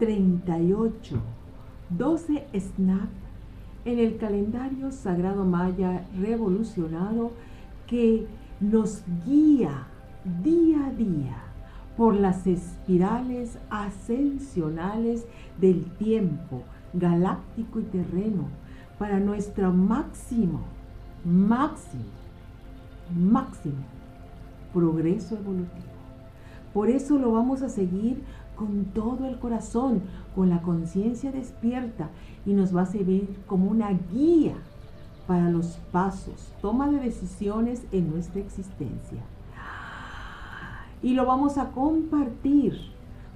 [0.00, 1.20] 38,
[1.90, 3.10] 12 snap
[3.84, 7.32] en el calendario sagrado maya revolucionado
[7.86, 8.26] que
[8.60, 9.86] nos guía
[10.42, 11.36] día a día
[11.98, 15.26] por las espirales ascensionales
[15.60, 16.62] del tiempo
[16.94, 18.48] galáctico y terreno
[18.98, 20.62] para nuestro máximo,
[21.26, 22.04] máximo,
[23.14, 23.84] máximo
[24.72, 25.90] progreso evolutivo.
[26.72, 28.22] Por eso lo vamos a seguir
[28.60, 30.02] con todo el corazón,
[30.34, 32.10] con la conciencia despierta
[32.44, 34.52] y nos va a servir como una guía
[35.26, 39.22] para los pasos, toma de decisiones en nuestra existencia.
[41.02, 42.78] Y lo vamos a compartir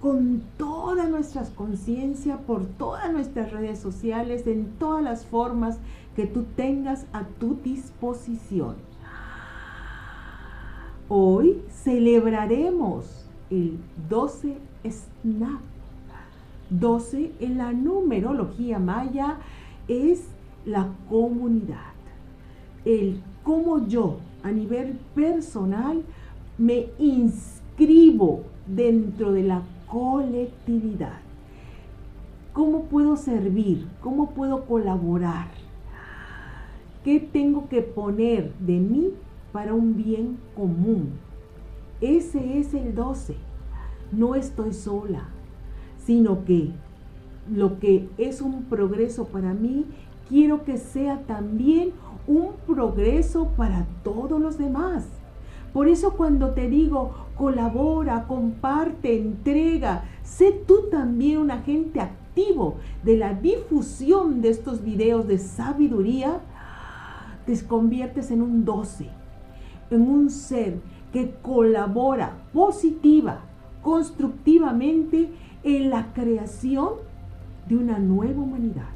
[0.00, 5.80] con toda nuestra conciencia por todas nuestras redes sociales, en todas las formas
[6.14, 8.76] que tú tengas a tu disposición.
[11.08, 15.60] Hoy celebraremos el 12 Snap.
[16.70, 19.38] 12 en la numerología maya
[19.88, 20.24] es
[20.66, 21.92] la comunidad.
[22.84, 26.02] El cómo yo a nivel personal
[26.58, 31.20] me inscribo dentro de la colectividad.
[32.52, 33.86] ¿Cómo puedo servir?
[34.02, 35.48] ¿Cómo puedo colaborar?
[37.04, 39.10] ¿Qué tengo que poner de mí
[39.52, 41.12] para un bien común?
[42.00, 43.47] Ese es el 12.
[44.12, 45.28] No estoy sola,
[46.04, 46.70] sino que
[47.52, 49.86] lo que es un progreso para mí,
[50.28, 51.92] quiero que sea también
[52.26, 55.06] un progreso para todos los demás.
[55.72, 63.16] Por eso cuando te digo, colabora, comparte, entrega, sé tú también un agente activo de
[63.16, 66.40] la difusión de estos videos de sabiduría,
[67.46, 69.08] te conviertes en un 12,
[69.90, 70.80] en un ser
[71.12, 73.40] que colabora positiva,
[73.88, 75.30] constructivamente
[75.64, 76.90] en la creación
[77.66, 78.90] de una nueva humanidad,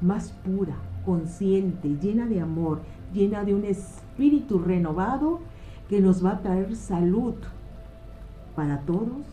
[0.00, 2.80] más pura, consciente, llena de amor,
[3.12, 5.40] llena de un espíritu renovado
[5.90, 7.34] que nos va a traer salud
[8.54, 9.26] para todos,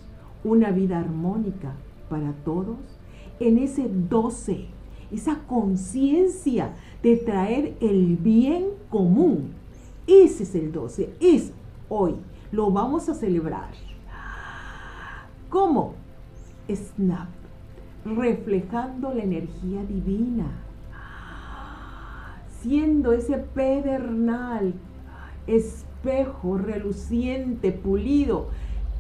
[0.44, 1.76] una vida armónica
[2.10, 2.76] para todos,
[3.40, 4.66] en ese 12,
[5.14, 9.54] esa conciencia de traer el bien común.
[10.08, 11.54] Ese es el 12, es
[11.88, 12.16] hoy,
[12.52, 13.93] lo vamos a celebrar.
[15.54, 15.94] ¿Cómo?
[16.68, 17.30] Snap,
[18.04, 20.48] reflejando la energía divina,
[22.60, 24.74] siendo ese pedernal,
[25.46, 28.48] espejo reluciente, pulido,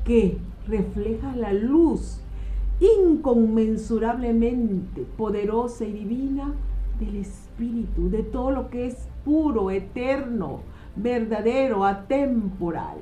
[0.05, 0.37] que
[0.67, 2.21] refleja la luz
[2.79, 6.53] inconmensurablemente poderosa y divina
[6.99, 10.59] del Espíritu, de todo lo que es puro, eterno,
[10.95, 12.99] verdadero, atemporal.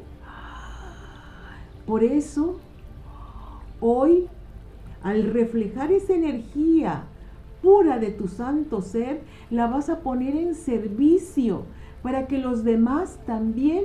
[1.85, 2.61] Por eso,
[3.81, 4.27] hoy,
[5.03, 7.03] al reflejar esa energía
[7.61, 11.63] pura de tu santo ser, la vas a poner en servicio
[12.01, 13.83] para que los demás también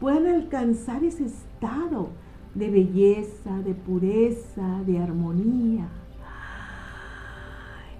[0.00, 2.08] puedan alcanzar ese estado
[2.54, 5.88] de belleza, de pureza, de armonía.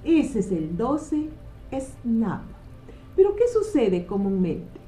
[0.04, 1.28] Ese es el 12
[1.80, 2.42] Snap.
[3.14, 4.80] Pero ¿qué sucede comúnmente?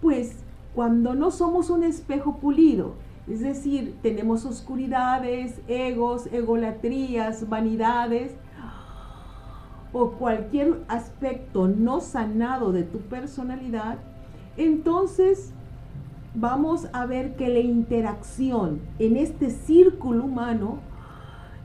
[0.00, 0.36] Pues
[0.74, 2.94] cuando no somos un espejo pulido,
[3.30, 8.34] es decir, tenemos oscuridades, egos, egolatrías, vanidades,
[9.92, 13.98] o cualquier aspecto no sanado de tu personalidad,
[14.56, 15.52] entonces
[16.34, 20.78] vamos a ver que la interacción en este círculo humano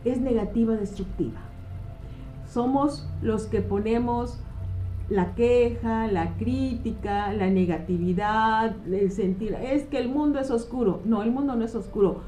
[0.05, 1.39] es negativa, destructiva.
[2.49, 4.39] Somos los que ponemos
[5.13, 11.01] la queja, la crítica, la negatividad, el sentir, es que el mundo es oscuro.
[11.05, 12.21] No, el mundo no es oscuro.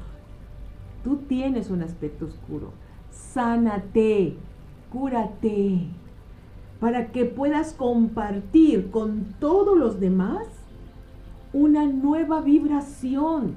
[1.02, 2.70] Tú tienes un aspecto oscuro.
[3.10, 4.36] Sánate,
[4.92, 5.80] cúrate,
[6.78, 10.46] para que puedas compartir con todos los demás
[11.52, 13.56] una nueva vibración,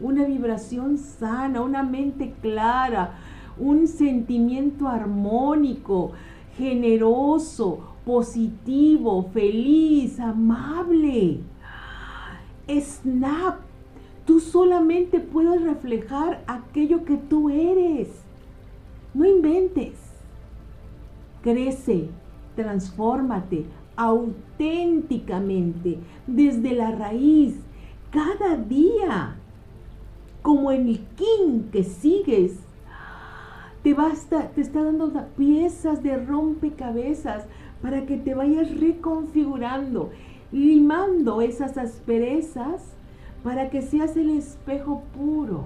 [0.00, 3.14] una vibración sana, una mente clara,
[3.58, 6.10] un sentimiento armónico,
[6.56, 11.38] generoso, positivo, feliz, amable.
[12.68, 13.60] Snap,
[14.26, 18.08] tú solamente puedes reflejar aquello que tú eres.
[19.14, 19.94] No inventes.
[21.40, 22.08] Crece,
[22.56, 27.60] transfórmate, auténticamente, desde la raíz,
[28.10, 29.36] cada día,
[30.42, 32.58] como en el king que sigues,
[33.84, 37.44] te, basta, te está dando piezas de rompecabezas
[37.82, 40.10] para que te vayas reconfigurando,
[40.52, 42.94] limando esas asperezas
[43.42, 45.64] para que seas el espejo puro,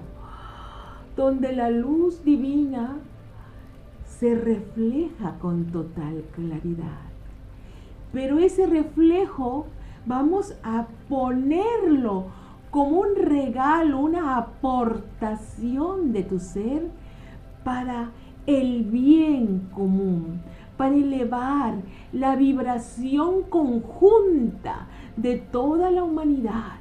[1.15, 2.97] donde la luz divina
[4.05, 7.01] se refleja con total claridad.
[8.13, 9.65] Pero ese reflejo
[10.05, 12.27] vamos a ponerlo
[12.71, 16.89] como un regalo, una aportación de tu ser
[17.63, 18.11] para
[18.45, 20.41] el bien común,
[20.77, 21.75] para elevar
[22.11, 26.79] la vibración conjunta de toda la humanidad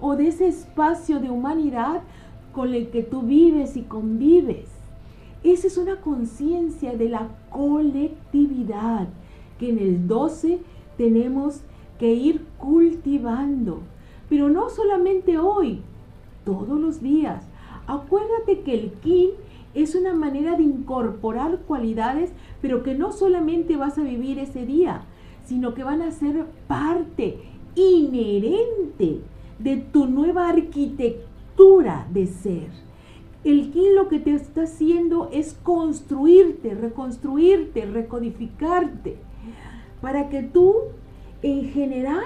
[0.00, 2.02] o de ese espacio de humanidad
[2.52, 4.68] con el que tú vives y convives.
[5.42, 9.08] Esa es una conciencia de la colectividad
[9.58, 10.60] que en el 12
[10.96, 11.60] tenemos
[11.98, 13.80] que ir cultivando.
[14.28, 15.82] Pero no solamente hoy,
[16.44, 17.44] todos los días.
[17.86, 19.30] Acuérdate que el kin
[19.74, 22.32] es una manera de incorporar cualidades,
[22.66, 25.02] pero que no solamente vas a vivir ese día,
[25.44, 27.38] sino que van a ser parte
[27.76, 29.20] inherente
[29.60, 32.66] de tu nueva arquitectura de ser.
[33.44, 39.16] El kin lo que te está haciendo es construirte, reconstruirte, recodificarte,
[40.00, 40.74] para que tú
[41.42, 42.24] en general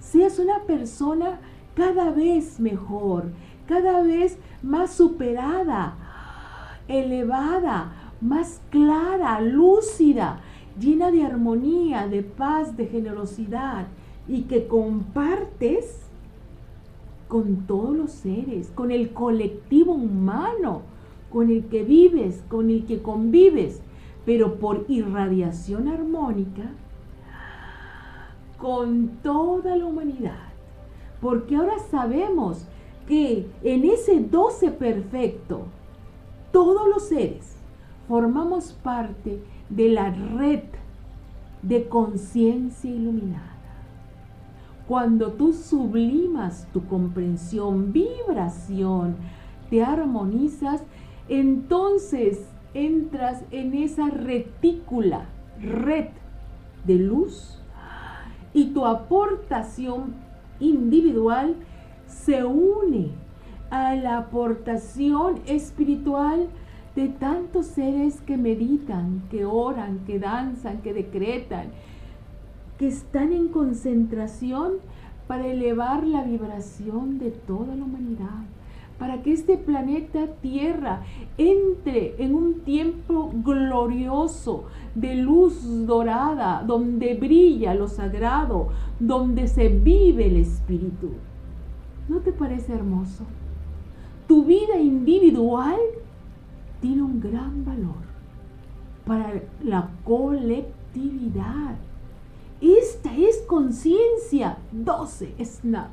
[0.00, 1.38] seas una persona
[1.74, 3.24] cada vez mejor,
[3.68, 5.98] cada vez más superada,
[6.88, 10.40] elevada, más clara, lúcida,
[10.78, 13.86] llena de armonía, de paz, de generosidad
[14.28, 16.02] y que compartes
[17.28, 20.82] con todos los seres, con el colectivo humano,
[21.30, 23.80] con el que vives, con el que convives,
[24.24, 26.70] pero por irradiación armónica,
[28.58, 30.46] con toda la humanidad.
[31.20, 32.66] Porque ahora sabemos
[33.06, 35.62] que en ese 12 perfecto,
[36.52, 37.55] todos los seres
[38.08, 40.62] formamos parte de la red
[41.62, 43.56] de conciencia iluminada.
[44.86, 49.16] Cuando tú sublimas tu comprensión, vibración,
[49.68, 50.84] te armonizas,
[51.28, 55.26] entonces entras en esa retícula,
[55.60, 56.08] red
[56.84, 57.60] de luz
[58.54, 60.14] y tu aportación
[60.60, 61.56] individual
[62.06, 63.10] se une
[63.70, 66.48] a la aportación espiritual
[66.96, 71.66] de tantos seres que meditan, que oran, que danzan, que decretan,
[72.78, 74.72] que están en concentración
[75.26, 78.44] para elevar la vibración de toda la humanidad,
[78.98, 81.02] para que este planeta Tierra
[81.36, 84.64] entre en un tiempo glorioso
[84.94, 88.68] de luz dorada, donde brilla lo sagrado,
[88.98, 91.10] donde se vive el espíritu.
[92.08, 93.24] ¿No te parece hermoso?
[94.26, 95.76] Tu vida individual
[96.80, 98.04] tiene un gran valor
[99.06, 101.76] para la colectividad.
[102.60, 104.58] Esta es conciencia.
[104.72, 105.34] 12.
[105.44, 105.90] Snap.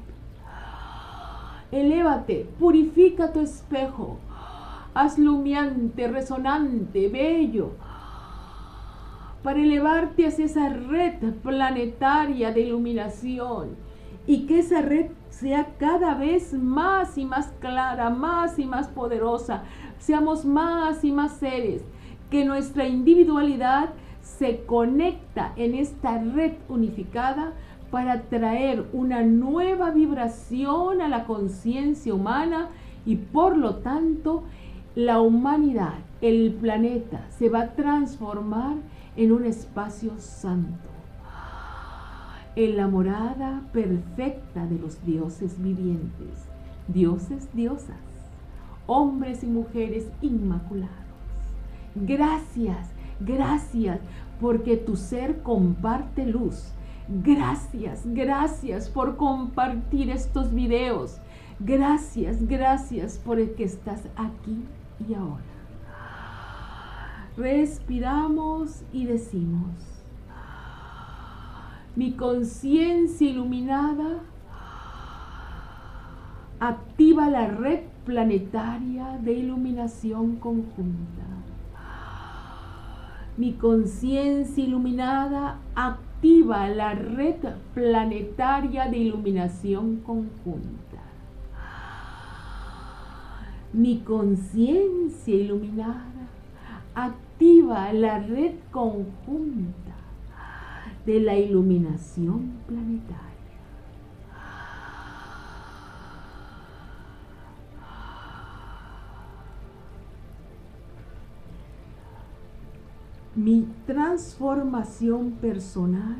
[1.71, 4.19] Elévate, purifica tu espejo.
[4.93, 7.71] Haz lumiante, resonante, bello.
[9.41, 13.75] Para elevarte hacia esa red planetaria de iluminación.
[14.25, 19.63] Y que esa red sea cada vez más y más clara, más y más poderosa.
[19.99, 21.83] Seamos más y más seres.
[22.29, 23.89] Que nuestra individualidad
[24.21, 27.53] se conecta en esta red unificada
[27.91, 32.69] para traer una nueva vibración a la conciencia humana
[33.05, 34.43] y por lo tanto
[34.95, 38.77] la humanidad, el planeta, se va a transformar
[39.15, 40.89] en un espacio santo,
[42.55, 46.47] en la morada perfecta de los dioses vivientes,
[46.87, 47.97] dioses, diosas,
[48.85, 50.91] hombres y mujeres inmaculados.
[51.95, 53.99] Gracias Gracias
[54.41, 56.73] porque tu ser comparte luz.
[57.07, 61.17] Gracias, gracias por compartir estos videos.
[61.59, 64.63] Gracias, gracias por el que estás aquí
[65.07, 65.43] y ahora.
[67.37, 69.71] Respiramos y decimos,
[71.95, 74.23] mi conciencia iluminada
[76.59, 81.23] activa la red planetaria de iluminación conjunta.
[83.37, 87.35] Mi conciencia iluminada activa la red
[87.75, 91.03] planetaria de iluminación conjunta.
[93.71, 96.27] Mi conciencia iluminada
[96.95, 100.02] activa la red conjunta
[101.05, 103.33] de la iluminación planetaria.
[113.35, 116.19] mi transformación personal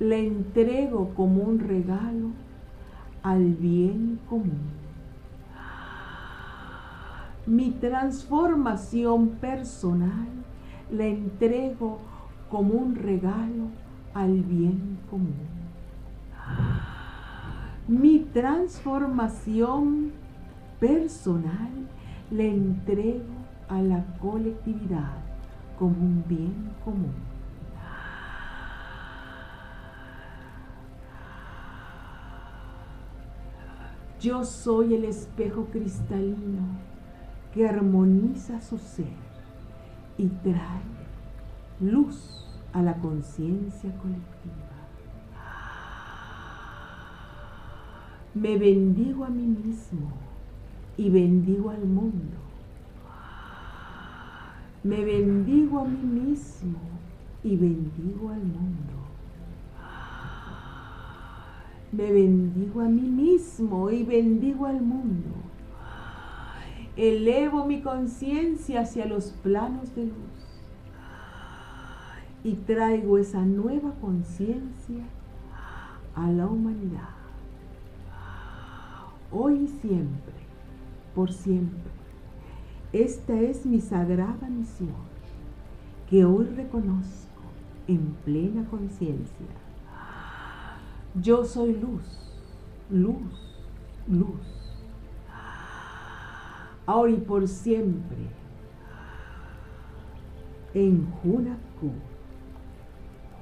[0.00, 2.30] la entrego como un regalo
[3.22, 4.72] al bien común.
[7.46, 10.28] Mi transformación personal
[10.90, 11.98] la entrego
[12.54, 13.66] como un regalo
[14.14, 15.34] al bien común.
[17.88, 20.12] Mi transformación
[20.78, 21.72] personal
[22.30, 23.24] la entrego
[23.68, 25.16] a la colectividad
[25.80, 27.16] como un bien común.
[34.20, 36.62] Yo soy el espejo cristalino
[37.52, 39.24] que armoniza su ser
[40.16, 40.93] y trae
[41.80, 44.64] luz a la conciencia colectiva.
[48.34, 50.10] Me bendigo a mí mismo
[50.96, 52.36] y bendigo al mundo.
[54.82, 56.78] Me bendigo a mí mismo
[57.42, 58.92] y bendigo al mundo.
[61.92, 65.30] Me bendigo a mí mismo y bendigo al mundo.
[66.96, 70.33] Elevo mi conciencia hacia los planos de luz
[72.44, 75.02] y traigo esa nueva conciencia
[76.14, 77.08] a la humanidad.
[79.32, 80.34] Hoy y siempre,
[81.14, 81.90] por siempre.
[82.92, 85.14] Esta es mi sagrada misión
[86.08, 87.42] que hoy reconozco
[87.88, 89.46] en plena conciencia.
[91.14, 92.02] Yo soy luz,
[92.90, 93.56] luz,
[94.06, 94.40] luz.
[96.86, 98.28] Ahora y por siempre.
[100.74, 101.06] En